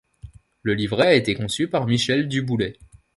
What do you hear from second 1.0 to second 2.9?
a été conçu par Michel Duboullay.